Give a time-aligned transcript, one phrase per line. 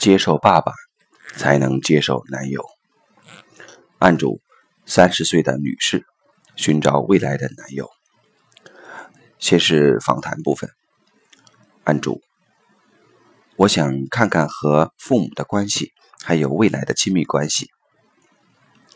[0.00, 0.72] 接受爸爸，
[1.36, 2.64] 才能接受男友。
[3.98, 4.40] 案主：
[4.86, 6.06] 三十岁的女士，
[6.56, 7.86] 寻找未来的男友。
[9.38, 10.70] 先是访谈部分。
[11.84, 12.22] 案主：
[13.56, 15.92] 我想看看和父母的关系，
[16.22, 17.68] 还有未来的亲密关系。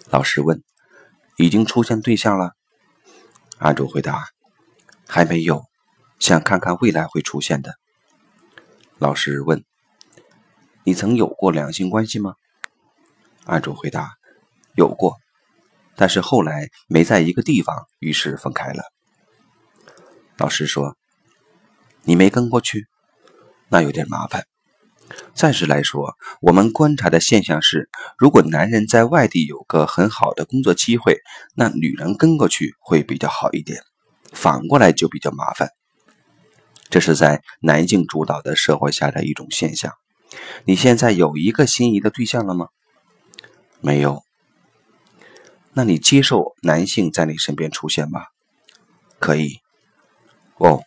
[0.09, 0.63] 老师问：
[1.37, 2.53] 已经出现对象了？
[3.59, 4.25] 案主回答：
[5.07, 5.65] 还没有，
[6.19, 7.75] 想看看未来会出现的。
[8.99, 9.63] 老师问：
[10.87, 12.35] 你曾有过两性关系吗？
[13.47, 14.13] 案主回答：
[14.75, 15.17] 有过，
[15.97, 18.85] 但是后来没在一个地方，于是分开了。
[20.37, 20.95] 老师说：
[22.03, 22.87] 你没跟过去，
[23.71, 24.45] 那有点麻烦。
[25.35, 31.19] 暂时来说，我们观察的现象是，如果男人在外地有个很好的工作机会，
[31.55, 33.79] 那女人跟过去会比较好一点；
[34.33, 35.71] 反过来就比较麻烦。
[36.91, 39.95] 这是在男性主导的社会下的一种现象。
[40.65, 42.69] 你现在有一个心仪的对象了吗？
[43.81, 44.23] 没有。
[45.73, 48.27] 那你接受男性在你身边出现吗？
[49.19, 49.59] 可以。
[50.57, 50.83] 哦，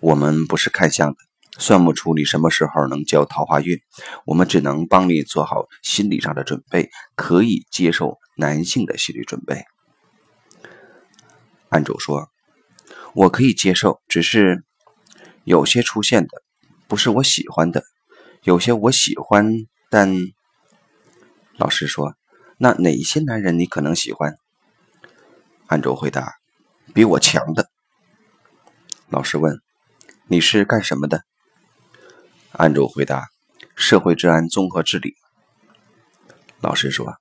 [0.00, 1.16] 我们不是看相的，
[1.58, 3.78] 算不出你什么时候能交桃花运。
[4.24, 9.62] 我们只能帮你做好心理上的准备，可以接受男性的心理准备。
[11.68, 12.28] 案主说
[13.14, 14.64] ：“我可以接受，只是……”
[15.44, 16.28] 有些出现的
[16.86, 17.82] 不是我喜欢的，
[18.44, 19.52] 有些我喜欢，
[19.88, 20.12] 但
[21.58, 22.16] 老师说，
[22.58, 24.36] 那哪些男人你可能喜欢？
[25.68, 26.34] 案主回答：
[26.92, 27.70] 比我强的。
[29.08, 29.60] 老师问：
[30.26, 31.22] 你是干什么的？
[32.50, 33.28] 案主回答：
[33.76, 35.14] 社会治安综合治理。
[36.60, 37.14] 老师说：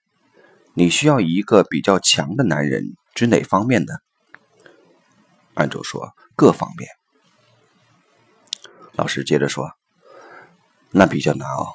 [0.74, 4.02] 你需要一个比较强的男人，指哪方面的？
[5.54, 6.90] 案主说：各方面。
[8.94, 9.72] 老师接着说
[10.92, 11.68] ：“那比较难哦，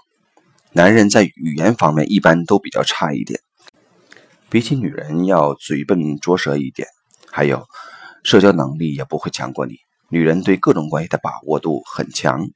[0.72, 3.41] 男人在语言方面一般都比较差一点，
[4.50, 6.86] 比起女人要嘴笨拙舌一点，
[7.30, 7.67] 还有
[8.23, 9.77] 社交能力也不会强过你。
[10.08, 12.46] 女人对各种关系的把握度很强，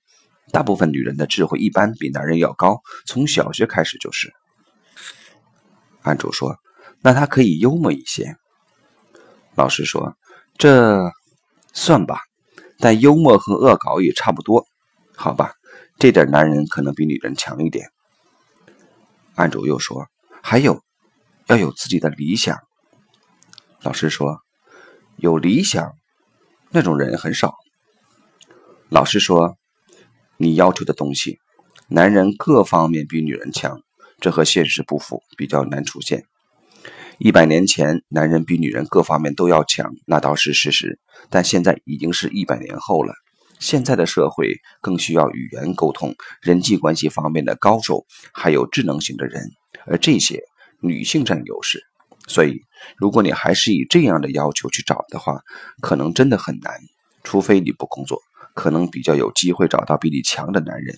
[0.52, 4.32] 大部分女人的智慧一般比男人要高，从小学开始就是。”
[6.02, 6.56] 案主说
[7.02, 8.36] ：“那他可以幽默一些。”
[9.56, 10.14] 老师说
[10.58, 11.10] ：“这
[11.72, 12.20] 算吧。”
[12.78, 14.66] 但幽默和恶搞也差不多，
[15.14, 15.52] 好吧？
[16.00, 17.90] 这点男人可能比女人强一点。
[19.34, 20.06] 案主又说
[20.42, 20.82] ：“还有，
[21.46, 22.58] 要有自己的理想。”
[23.84, 24.40] 老师说
[25.20, 25.92] ：“有理想，
[26.70, 27.54] 那种人很少。”
[28.88, 29.58] 老师说
[30.38, 31.38] ：“你要求的东西，
[31.86, 33.82] 男人各方面比女人强，
[34.20, 36.24] 这和现实不符，比较难出现。”
[37.20, 40.98] 一百年前，男人比女人各方面都要强，那倒是事实。
[41.28, 43.12] 但现在已经是一百年后了，
[43.60, 49.50] 现在的社会更需要语言沟通、人际关系方面的高手，还有智能型的人，
[49.86, 50.42] 而这些
[50.80, 51.84] 女性占优势。
[52.26, 52.60] 所以，
[52.96, 55.40] 如果你还是以这样的要求去找的话，
[55.80, 56.74] 可能真的很难。
[57.22, 58.18] 除非你不工作，
[58.54, 60.96] 可能比较有机会找到比你强的男人。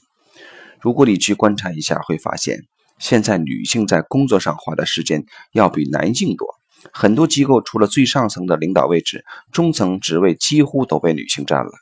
[0.81, 2.61] 如果你去观察一下，会发现。
[2.99, 6.47] 现在女性在工作上花的时间要比男性多，
[6.93, 11.73] 很多机构除了最上层的领导位置，中层职位几乎都被女性占了。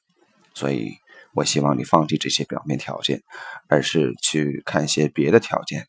[0.55, 0.93] 所以，
[1.35, 3.23] 我希望你放弃这些表面条件，
[3.69, 5.87] 而是去看一些别的条件。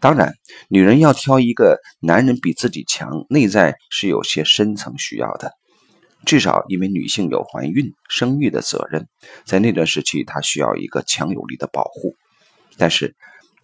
[0.00, 0.34] 当然，
[0.68, 5.52] 女人要挑一个男人比自己强，内在是有些深层需要的。
[6.24, 9.08] 至少因为女性有怀孕、生育的责任，
[9.44, 12.14] 在那段时期她需要一个强有力的保护。
[12.76, 13.14] 但是。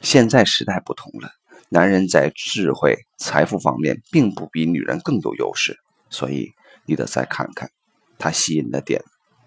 [0.04, 1.30] 现在时代不同了，
[1.68, 5.78] 男人在智慧、财富方面并不比女人更有优势，
[6.10, 6.50] 所以
[6.86, 7.70] 你得再看看
[8.18, 9.00] 他吸引的点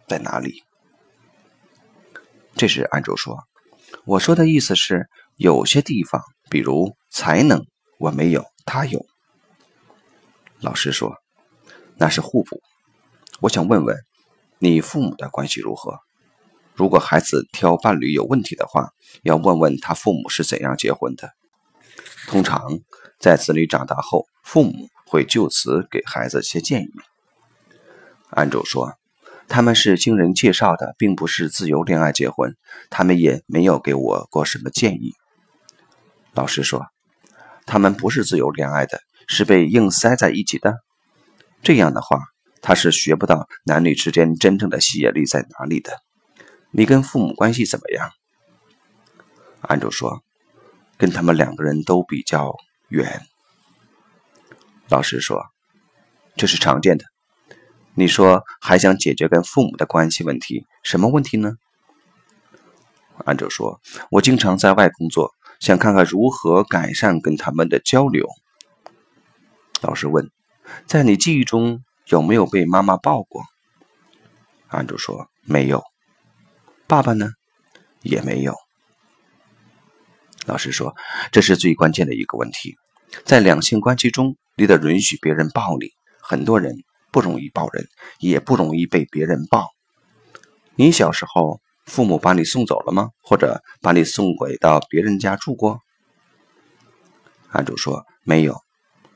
[0.07, 0.63] 在哪里。
[2.55, 3.37] 这时，安主说，
[4.05, 7.65] 我说的意思是，有些地方，比如才能，
[7.99, 9.05] 我没有，他有。
[10.59, 11.17] 老师说，
[11.97, 12.61] 那是互补。
[13.41, 13.97] 我想问问，
[14.59, 15.99] 你父母的关系如何？
[16.73, 18.89] 如果孩子挑伴侣有问题的话，
[19.23, 21.31] 要问问他父母是怎样结婚的。
[22.27, 22.61] 通常
[23.19, 26.89] 在子女长大后，父母会就此给孩子些建议。
[28.29, 28.93] 安主说，
[29.47, 32.55] 他们是经人介绍的，并不是自由恋爱结婚，
[32.89, 35.13] 他们也没有给我过什么建议。
[36.33, 36.87] 老师说，
[37.65, 40.79] 他们不是自由恋爱的，是被硬塞在一起的。
[41.61, 42.19] 这样的话，
[42.61, 45.99] 他是学不到男女之间真正的吸引力在哪里的。
[46.71, 48.11] 你跟父母关系怎么样？
[49.61, 50.21] 安主说，
[50.97, 52.55] 跟他们两个人都比较
[52.89, 53.21] 远。
[54.89, 55.45] 老师说，
[56.35, 57.14] 这是常见的。
[57.97, 61.55] 你说还想解决跟父母的关系问题，什么问题呢？
[63.23, 63.79] 安主说
[64.11, 68.27] ：“我经常在外工作，想看看如何改善跟他们的交流。”
[69.81, 70.29] 老师问
[70.85, 73.43] ：“在你记忆中有没有被妈妈抱过？”
[74.67, 75.81] 安主说：“没有。”
[76.87, 77.29] 爸爸呢？
[78.01, 78.53] 也没有。
[80.45, 80.95] 老师说
[81.31, 82.75] ：“这是最关键的一个问题，
[83.23, 85.87] 在两性关系中，你得允许别人抱你。
[86.21, 86.83] 很多人
[87.15, 87.87] 不容易抱人，
[88.19, 89.69] 也不容易被别人抱。
[90.75, 93.11] 你小时候，父母把你送走了吗？
[93.23, 95.79] 或者把你送回到别人家住过？”
[97.51, 98.59] 安主说：“没有。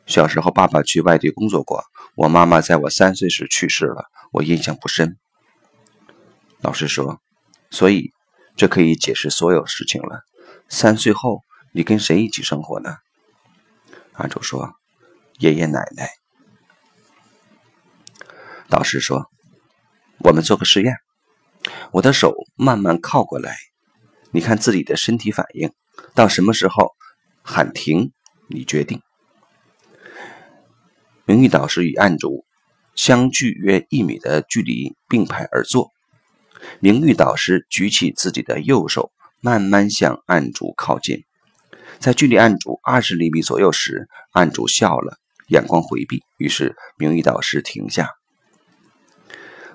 [0.06, 1.84] 小时候，爸爸去外地工作过，
[2.16, 5.18] 我妈妈在我三岁时去世了，我印象不深。”
[6.64, 7.20] 老师说
[7.70, 8.14] ：“所以，
[8.56, 10.22] 这可以解释所有事情了。
[10.70, 11.42] 三岁后，
[11.74, 12.96] 你跟谁一起生活呢？”
[14.16, 14.72] 安主说
[15.40, 16.10] ：“爷爷奶奶。”
[18.70, 19.26] 导师说
[20.22, 20.94] ：“我们做个实验，
[21.92, 23.58] 我的手慢慢靠过来，
[24.32, 25.72] 你看自己的身体反应，
[26.14, 26.94] 到什么时候
[27.42, 28.12] 喊停，
[28.48, 29.02] 你决定。”
[31.26, 32.46] 名誉导师与案主
[32.94, 35.90] 相距约一米的距离并排而坐，
[36.80, 39.12] 名誉导师举起自己的右手，
[39.42, 41.24] 慢慢向案主靠近，
[41.98, 45.18] 在距离案主二十厘米左右时，案主笑了，
[45.48, 48.12] 眼光回避，于是名誉导师停下。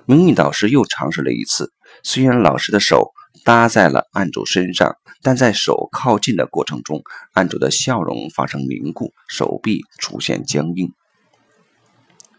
[0.07, 1.73] 名誉导师又尝试了一次，
[2.03, 3.11] 虽然老师的手
[3.43, 7.01] 搭在了案主身上，但在手靠近的过程中，
[7.33, 10.93] 案主的笑容发生凝固，手臂出现僵硬。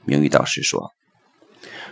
[0.05, 0.93] 名誉导师说：“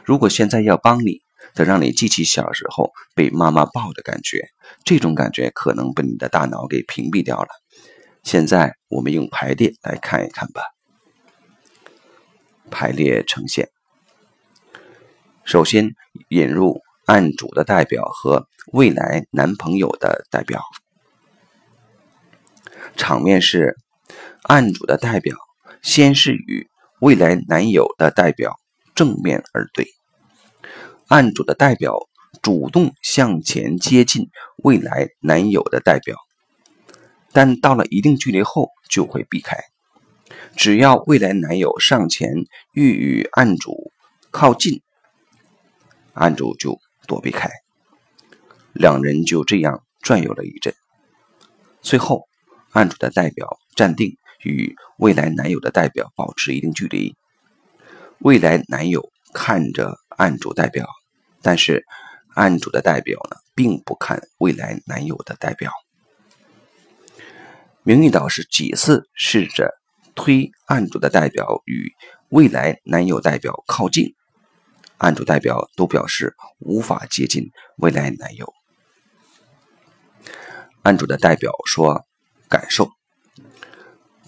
[0.07, 1.23] 如果现在要帮你，
[1.55, 4.49] 得让你记起小时候被妈妈抱的感觉，
[4.85, 7.49] 这种感觉可能被你的大脑给屏蔽掉了。
[8.23, 10.63] 现在我们用排列来看一看吧。
[12.71, 13.71] 排列呈现。”
[15.45, 15.95] 首先
[16.31, 20.63] 引入案主的代表和未来男朋友的代表，
[22.97, 23.77] 场面是
[24.43, 25.37] 案主的代表
[25.83, 26.67] 先是与
[27.01, 28.59] 未来男友的代表
[28.95, 29.87] 正面而对，
[31.09, 31.99] 案主的代表
[32.43, 34.31] 主动向前接近
[34.63, 36.17] 未来男友的代表，
[37.33, 39.59] 但到了一定距离后就会避开。
[40.57, 42.31] 只要未来男友上前
[42.73, 43.93] 欲与案主
[44.31, 44.81] 靠近。
[46.15, 47.51] 案主就躲避开，
[48.73, 50.75] 两人就这样转悠了一阵。
[51.83, 52.29] 最后，
[52.71, 57.15] 案主的代表站定，与未来男友的代表保持一定距离。
[58.19, 60.89] 未来男友看着案主代表，
[61.43, 61.85] 但是
[62.35, 65.73] 案主的代表呢，并不看未来男友的代表。
[67.83, 69.75] 明玉导师几次试着
[70.15, 71.93] 推案主的代表与
[72.29, 74.15] 未来男友代表靠近。
[74.99, 78.53] 案主代表都表示无法接近未来男友。
[80.83, 82.07] 案主的代表说
[82.49, 82.91] ：“感受，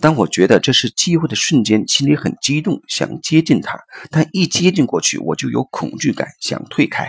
[0.00, 3.78] 当我觉得这是机会的瞬间，心里很激动，想接近他，
[4.10, 7.08] 但一接近过去，我就有恐惧感，想退开。”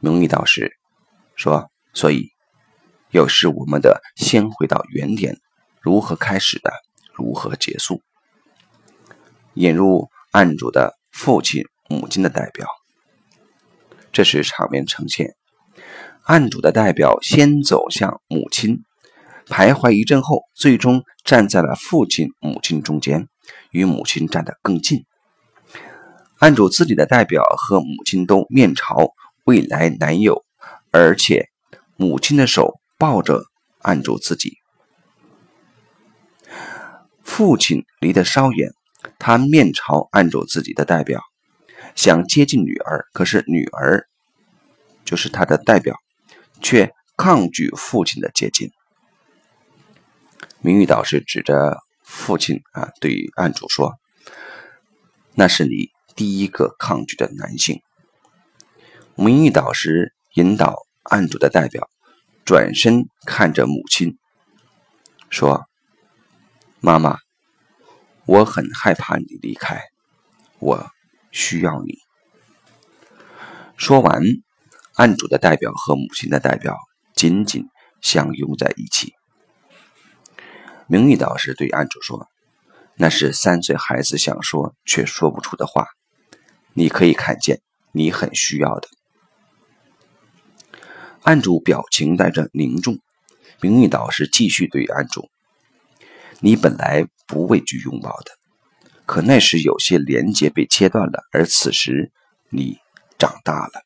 [0.00, 0.72] 名誉导师
[1.36, 2.30] 说：“所以，
[3.10, 5.38] 有时我们的先回到原点，
[5.80, 6.72] 如何开始的，
[7.12, 8.02] 如何结束。”
[9.54, 11.64] 引入案主的父亲。
[11.90, 12.68] 母亲的代表，
[14.12, 15.34] 这是场面呈现。
[16.22, 18.84] 案主的代表先走向母亲，
[19.48, 23.26] 徘徊一阵后，最终站在了父亲、母亲中间，
[23.72, 25.04] 与母亲站得更近。
[26.38, 29.12] 案主自己的代表和母亲都面朝
[29.44, 30.44] 未来男友，
[30.92, 31.48] 而且
[31.96, 33.42] 母亲的手抱着
[33.80, 34.58] 案主自己。
[37.24, 38.70] 父亲离得稍远，
[39.18, 41.20] 他面朝案主自己的代表。
[41.94, 44.06] 想接近女儿，可是女儿
[45.04, 45.96] 就是他的代表，
[46.62, 48.70] 却抗拒父亲的接近。
[50.60, 53.94] 名誉导师指着父亲啊，对案主说
[55.34, 57.80] ：“那是你第一个抗拒的男性。”
[59.16, 61.90] 名誉导师引导案主的代表
[62.44, 64.16] 转身看着母亲，
[65.28, 65.66] 说
[66.80, 67.18] ：“妈妈，
[68.26, 69.82] 我很害怕你离开
[70.58, 70.90] 我。”
[71.30, 71.98] 需要你。
[73.76, 74.22] 说完，
[74.94, 76.76] 案主的代表和母亲的代表
[77.14, 77.66] 紧紧
[78.00, 79.14] 相拥在一起。
[80.86, 82.28] 名誉导师对案主说
[82.96, 85.86] ：“那是三岁孩子想说却说不出的话，
[86.74, 87.60] 你可以看见，
[87.92, 88.88] 你很需要的。”
[91.22, 92.98] 案主表情带着凝重。
[93.62, 95.28] 名誉导师继续对案主
[96.40, 98.32] ：“你本来不畏惧拥抱的。”
[99.10, 102.12] 可那时有些连接被切断了，而此时
[102.48, 102.78] 你
[103.18, 103.82] 长大了。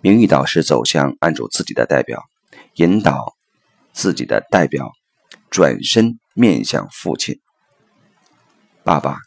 [0.00, 2.24] 明玉导师走向案主自己的代表，
[2.74, 3.36] 引导
[3.92, 4.90] 自己的代表
[5.48, 7.40] 转身面向父亲
[8.82, 9.18] ：“爸爸，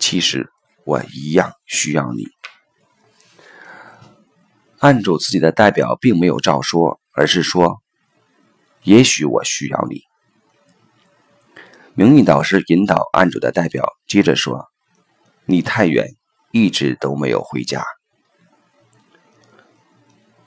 [0.00, 0.50] 其实
[0.84, 2.24] 我一样需要你。”
[4.82, 7.80] 案主自己的代表并没有照说，而是说
[8.82, 10.02] ：“也许我需要你。”
[11.96, 14.66] 明玉导师引导案主的代表接着说
[15.46, 16.08] ：“你太远，
[16.50, 17.84] 一直都没有回家。”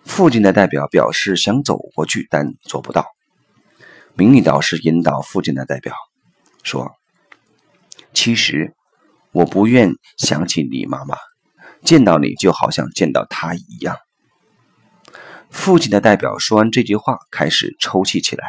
[0.04, 3.06] 父亲的代表表示想走过去，但做不到。
[4.16, 5.96] 明玉导师引导父亲的代表
[6.64, 6.92] 说
[8.14, 8.76] ：“其实
[9.32, 11.16] 我不愿想起你妈妈，
[11.82, 13.96] 见到你就好像见到她一样。”
[15.50, 18.46] 父亲的代表说完这句话，开始抽泣起来。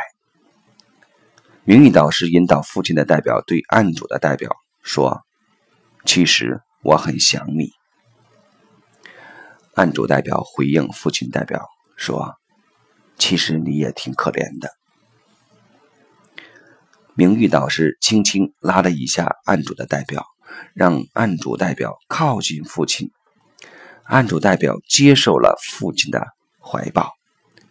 [1.68, 5.20] 明玉导师引导父亲的代表对案主的代表说
[6.06, 7.72] ：“其实我很想你。”
[9.76, 12.36] 案主代表回应父亲代表说
[13.20, 14.70] ：“其实你也挺可怜的。”
[17.14, 20.24] 明玉导师轻轻拉了一下案主的代表，
[20.72, 23.10] 让案主代表靠近父亲。
[24.04, 27.10] 案主代表接受了父亲的怀抱，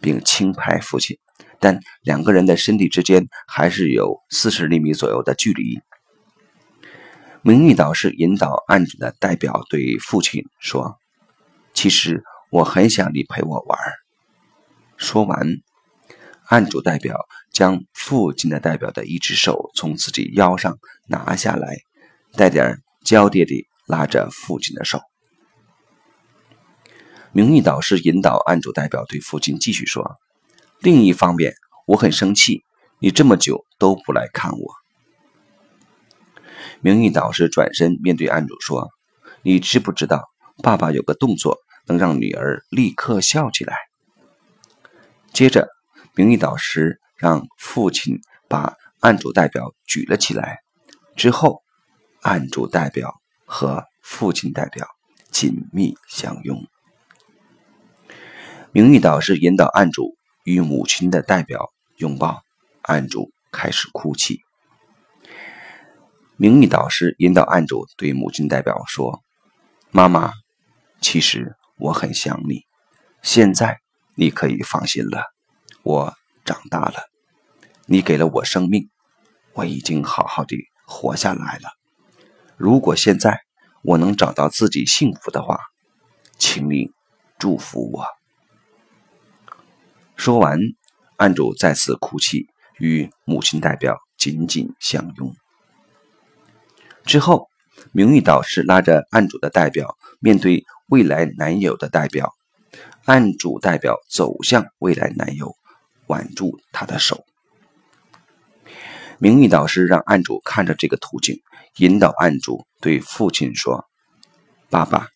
[0.00, 1.18] 并轻拍父亲，
[1.58, 5.80] 但两个人的身体之间还是有四十厘米左右的距离。
[7.42, 10.98] 明玉导师引导案主的代表对父亲说。
[11.74, 13.78] 其实我很想你陪我玩。
[14.96, 15.46] 说完，
[16.46, 17.16] 案主代表
[17.52, 20.76] 将父亲的代表的一只手从自己腰上
[21.06, 21.76] 拿下来，
[22.32, 25.00] 带点娇嗲地拉着父亲的手。
[27.32, 30.16] 名誉导师引导案主代表对父亲继续说
[30.80, 31.54] ：“另一方面，
[31.86, 32.64] 我很生气，
[33.00, 34.74] 你这么久都不来看我。”
[36.80, 38.88] 名誉导师转身面对案主说
[39.42, 40.24] ：“你知不知道，
[40.62, 41.58] 爸爸有个动作？”
[41.88, 43.74] 能让女儿立刻笑起来。
[45.32, 45.66] 接着，
[46.14, 50.58] 名誉导师让父亲把案主代表举了起来。
[51.16, 51.62] 之后，
[52.20, 53.14] 案主代表
[53.46, 54.86] 和父亲代表
[55.30, 56.62] 紧密相拥。
[58.78, 62.42] 名誉导师引导案主与母亲的代表拥抱，
[62.82, 64.40] 案主开始哭泣。
[66.36, 69.20] 名誉导师引导案主对母亲代表说
[69.90, 70.30] ：“妈妈，
[71.00, 72.66] 其实……”我很想你，
[73.20, 73.80] 现在
[74.14, 75.24] 你可以放心了。
[75.82, 77.02] 我长大了，
[77.86, 78.88] 你给了我生命，
[79.54, 80.56] 我已经好好的
[80.86, 81.68] 活下来了。
[82.56, 83.40] 如果现在
[83.82, 85.58] 我能找到自己幸福的话，
[86.38, 86.92] 请你
[87.40, 88.06] 祝福我。
[90.18, 90.58] 说完，
[91.16, 92.48] 案主再次哭泣，
[92.78, 95.34] 与母亲代表紧紧相拥。
[97.06, 97.48] 之后，
[97.92, 100.66] 名誉导师拉着案主的代表面对。
[100.90, 102.32] 未来男友的代表，
[103.04, 105.54] 案主代表走向未来男友，
[106.06, 107.26] 挽住他的手。
[109.18, 111.42] 名誉导师让案主看着这个图景，
[111.76, 113.84] 引导案主对父亲说
[114.70, 115.08] ：“爸爸，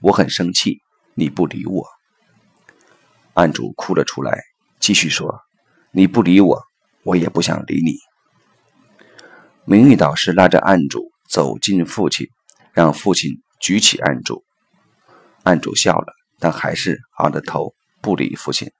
[0.00, 0.80] 我很生气，
[1.12, 1.86] 你不理我。”
[3.38, 4.42] 案主哭了出来，
[4.80, 5.42] 继续说
[5.94, 6.60] ：“你不理我，
[7.04, 7.94] 我也不想理你。”
[9.64, 12.26] 名誉导师拉着案主走进父亲，
[12.72, 13.30] 让父亲
[13.60, 14.42] 举起案主。
[15.44, 18.72] 案主笑了，但还是昂着头不理父亲。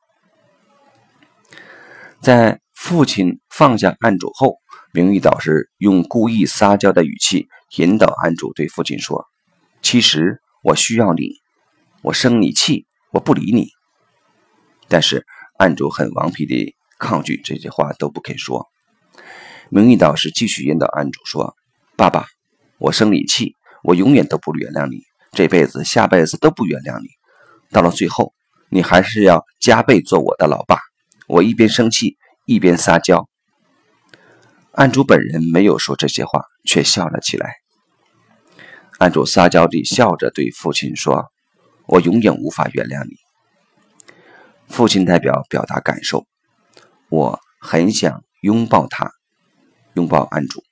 [2.21, 4.57] 在父亲放下案主后，
[4.93, 7.47] 名誉导师用故意撒娇的语气
[7.77, 9.25] 引导案主对父亲说
[9.83, 11.31] ：“其实我需要你，
[12.03, 13.69] 我生你气，我不理你。”
[14.89, 15.27] 但是
[15.59, 18.67] 案主很顽皮地抗拒，这些话都不肯说。
[19.71, 21.55] 名誉导师继续引导案主说
[21.97, 22.27] ：“爸爸，
[22.79, 25.03] 我生你气，我永远都不原谅你。”
[25.33, 27.09] 这辈子、下辈子都不原谅你，
[27.71, 28.33] 到了最后，
[28.71, 30.79] 你还是要加倍做我的老爸。
[31.27, 32.17] 我一边生气
[32.47, 33.29] 一边撒娇。
[34.73, 37.57] 案主本人没有说这些话，却笑了起来。
[38.99, 41.27] 案主撒娇地笑着对父亲说
[41.87, 43.17] ：“我永远无法原谅你。”
[44.69, 46.27] 父亲代表表达感受
[47.11, 49.11] ：“我很想拥抱他，
[49.95, 50.63] 拥抱案主。”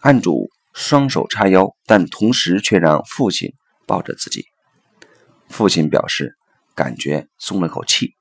[0.00, 0.50] 案主。
[0.74, 3.52] 双手叉腰，但同时却让父亲
[3.86, 4.46] 抱着自己。
[5.50, 6.34] 父亲表示
[6.74, 8.14] 感觉松了口气。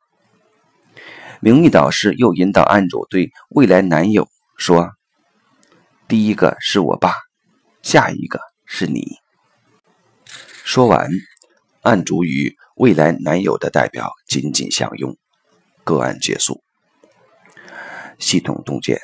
[1.39, 4.27] 名誉导师又引导案主对未来男友
[4.57, 4.91] 说
[6.09, 7.13] ：“第一个是我爸，
[7.83, 9.07] 下一个是你。”
[10.65, 11.09] 说完，
[11.83, 15.17] 案主与未来男友的代表紧紧相拥。
[15.83, 16.63] 个案结束。
[18.19, 18.99] 系统洞见。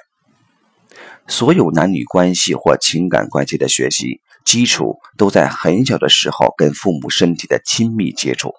[1.28, 8.54] 所有男女关系或情感关系的学习基础，都在很小的时候跟父母身体的亲密接触。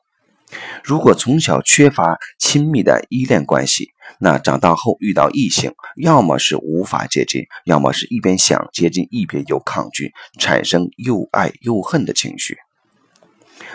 [0.83, 12.57] 如果从小缺乏亲密的依恋关系，那长大后遇到异性，要么是无法接近，要么是一边想接近，一边又抗拒，产生又爱又恨的情绪。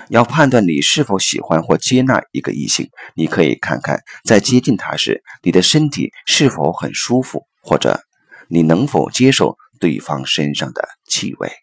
[0.10, 8.00] 要判断你是否喜欢或接纳一个异性，你可以看看在接近他时，你的身体是否很舒服，或者
[8.48, 11.63] 你能否接受对方身上的气味。